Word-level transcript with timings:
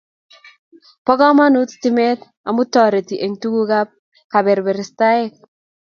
Po 1.05 1.13
kamanut 1.19 1.69
stimet 1.75 2.19
amu 2.47 2.63
toriti 2.73 3.15
eng 3.25 3.35
tukuk 3.41 3.71
ab 3.79 3.89
kabebersataek 4.31 5.33